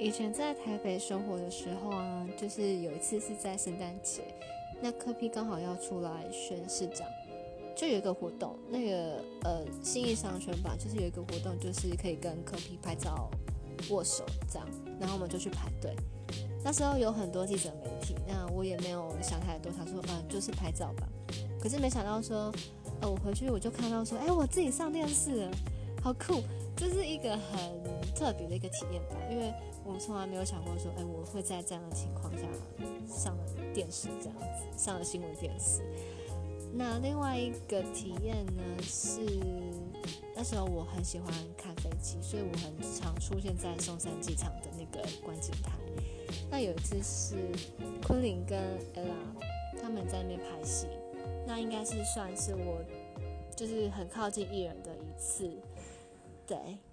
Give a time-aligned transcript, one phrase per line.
[0.00, 4.22] 以前在台北生活的时候啊，就是有一次是在圣诞节，
[4.80, 7.06] 那科批刚好要出来选市长，
[7.76, 13.30] 就有一个活动，那个呃新义商圈吧，就是有一个活动，就是可以跟科批拍照、
[13.90, 14.66] 握手这样，
[14.98, 15.94] 然后我们就去排队。
[16.64, 21.06] 那时候有很多记者媒体，那我也没有想太多，他说嗯就是拍照吧。
[21.60, 22.50] 可是没想到说，
[23.02, 25.50] 呃我回去我就看到说，哎我自己上电视了，
[26.02, 26.42] 好酷，
[26.76, 27.82] 这是一个很
[28.14, 29.52] 特别的一个体验吧，因为。
[29.82, 32.46] 我从来没有想过说，哎，我会在这样的情况下
[33.08, 35.82] 上了电视，这样子上了新闻电视。
[36.72, 39.20] 那另外一个体验呢，是
[40.36, 45.72] 那时候我很喜欢看飞机，所以我很常出现在松山机场的那个观景台。
[46.50, 47.36] 那有一次是
[48.06, 50.86] 昆凌跟 ella 他们在那边拍戏，
[51.46, 52.84] 那应该是算是我
[53.56, 55.50] 就是很靠近艺人的一次，
[56.50, 56.89] day.